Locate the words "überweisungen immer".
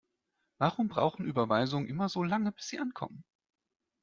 1.27-2.09